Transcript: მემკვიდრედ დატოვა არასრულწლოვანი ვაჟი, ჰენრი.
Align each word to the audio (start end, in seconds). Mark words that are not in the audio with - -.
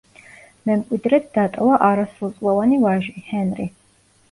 მემკვიდრედ 0.69 1.27
დატოვა 1.35 1.77
არასრულწლოვანი 1.89 2.83
ვაჟი, 2.89 3.17
ჰენრი. 3.31 3.71